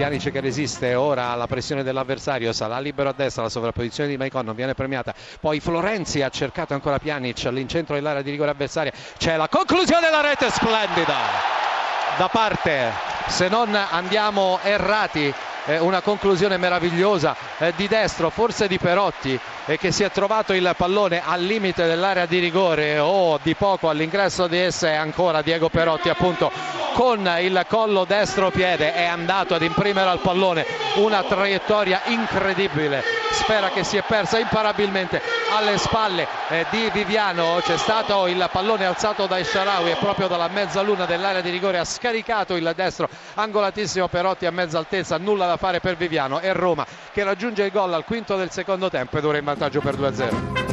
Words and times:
Pjanic 0.00 0.30
che 0.30 0.40
resiste 0.40 0.94
ora 0.94 1.26
alla 1.26 1.46
pressione 1.46 1.82
dell'avversario, 1.82 2.54
sarà 2.54 2.78
libero 2.80 3.10
a 3.10 3.12
destra, 3.14 3.42
la 3.42 3.50
sovrapposizione 3.50 4.08
di 4.08 4.16
Maicon 4.16 4.46
non 4.46 4.54
viene 4.54 4.72
premiata, 4.72 5.14
poi 5.38 5.60
Florenzi 5.60 6.22
ha 6.22 6.30
cercato 6.30 6.72
ancora 6.72 6.98
Pjanic 6.98 7.44
all'incentro 7.44 7.94
dell'area 7.96 8.22
di 8.22 8.30
rigore 8.30 8.48
avversaria, 8.48 8.92
c'è 9.18 9.36
la 9.36 9.48
conclusione 9.48 10.06
della 10.06 10.22
rete 10.22 10.48
splendida! 10.48 11.16
Da 12.16 12.28
parte, 12.28 12.92
se 13.28 13.48
non 13.48 13.74
andiamo 13.74 14.58
errati, 14.62 15.34
eh, 15.70 15.78
una 15.78 16.00
conclusione 16.00 16.56
meravigliosa 16.56 17.36
eh, 17.58 17.72
di 17.76 17.86
destro, 17.86 18.30
forse 18.30 18.66
di 18.66 18.78
Perotti, 18.78 19.38
eh, 19.66 19.78
che 19.78 19.92
si 19.92 20.02
è 20.02 20.10
trovato 20.10 20.52
il 20.52 20.74
pallone 20.76 21.22
al 21.24 21.42
limite 21.42 21.86
dell'area 21.86 22.26
di 22.26 22.38
rigore 22.38 22.98
o 22.98 23.38
di 23.42 23.54
poco 23.54 23.88
all'ingresso 23.88 24.46
di 24.48 24.58
essa 24.58 24.88
e 24.88 24.94
ancora 24.94 25.42
Diego 25.42 25.68
Perotti 25.68 26.08
appunto 26.08 26.50
con 26.94 27.30
il 27.40 27.64
collo 27.68 28.04
destro 28.04 28.50
piede 28.50 28.92
è 28.92 29.04
andato 29.04 29.54
ad 29.54 29.62
imprimere 29.62 30.10
al 30.10 30.18
pallone. 30.18 30.66
Una 30.96 31.22
traiettoria 31.22 32.02
incredibile 32.06 33.19
spera 33.40 33.70
che 33.70 33.84
si 33.84 33.96
è 33.96 34.02
persa 34.06 34.38
imparabilmente 34.38 35.20
alle 35.50 35.78
spalle 35.78 36.26
eh, 36.48 36.66
di 36.70 36.90
Viviano. 36.92 37.58
C'è 37.62 37.76
stato 37.76 38.26
il 38.26 38.48
pallone 38.52 38.84
alzato 38.84 39.26
dai 39.26 39.44
Sharawi 39.44 39.90
e 39.90 39.96
proprio 39.96 40.28
dalla 40.28 40.48
mezzaluna 40.48 41.06
dell'area 41.06 41.40
di 41.40 41.50
rigore 41.50 41.78
ha 41.78 41.84
scaricato 41.84 42.54
il 42.54 42.72
destro 42.76 43.08
angolatissimo 43.34 44.08
Perotti 44.08 44.46
a 44.46 44.50
mezza 44.50 44.78
altezza 44.78 45.16
nulla 45.16 45.46
da 45.46 45.56
fare 45.56 45.80
per 45.80 45.96
Viviano. 45.96 46.40
E 46.40 46.52
Roma 46.52 46.86
che 47.12 47.24
raggiunge 47.24 47.64
il 47.64 47.72
gol 47.72 47.92
al 47.94 48.04
quinto 48.04 48.36
del 48.36 48.50
secondo 48.50 48.90
tempo 48.90 49.18
ed 49.18 49.24
ora 49.24 49.38
in 49.38 49.44
vantaggio 49.44 49.80
per 49.80 49.96
2-0 49.96 50.69